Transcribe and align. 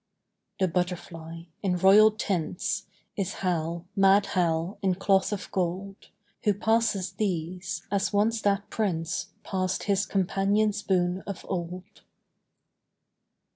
The 0.59 0.67
butterfly, 0.67 1.43
in 1.61 1.77
royal 1.77 2.09
tints, 2.09 2.87
Is 3.15 3.33
Hal, 3.45 3.85
mad 3.95 4.25
Hal 4.33 4.79
in 4.81 4.95
cloth 4.95 5.31
of 5.31 5.51
gold, 5.51 6.07
Who 6.43 6.55
passes 6.55 7.11
these, 7.11 7.85
as 7.91 8.11
once 8.11 8.41
that 8.41 8.71
Prince 8.71 9.27
Passed 9.43 9.83
his 9.83 10.07
companions 10.07 10.81
boon 10.81 11.21
of 11.27 11.45
old. 11.47 12.01